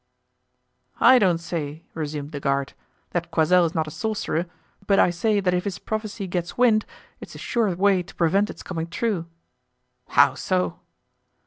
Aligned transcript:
"I 0.99 1.19
don't 1.19 1.37
say," 1.37 1.83
resumed 1.93 2.31
the 2.31 2.39
guard, 2.39 2.73
"that 3.11 3.29
Coysel 3.29 3.65
is 3.67 3.75
not 3.75 3.85
a 3.87 3.91
sorcerer, 3.91 4.47
but 4.87 4.97
I 4.97 5.11
say 5.11 5.39
that 5.39 5.53
if 5.53 5.63
his 5.63 5.77
prophecy 5.77 6.25
gets 6.25 6.57
wind, 6.57 6.87
it's 7.19 7.35
a 7.35 7.37
sure 7.37 7.75
way 7.75 8.01
to 8.01 8.15
prevent 8.15 8.49
it's 8.49 8.63
coming 8.63 8.87
true." 8.87 9.27
"How 10.07 10.33
so?" 10.33 10.79